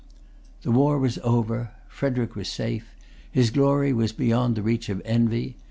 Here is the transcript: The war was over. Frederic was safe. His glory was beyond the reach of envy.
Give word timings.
The 0.63 0.71
war 0.71 0.97
was 0.97 1.19
over. 1.19 1.73
Frederic 1.87 2.33
was 2.35 2.49
safe. 2.49 2.87
His 3.31 3.51
glory 3.51 3.93
was 3.93 4.11
beyond 4.13 4.55
the 4.55 4.63
reach 4.63 4.89
of 4.89 4.99
envy. 5.05 5.57